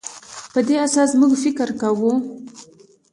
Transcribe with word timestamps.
په 0.53 0.59
دې 0.67 0.75
اساس 0.85 1.11
موږ 1.19 1.31
فکر 1.43 1.69
کوو. 1.81 2.13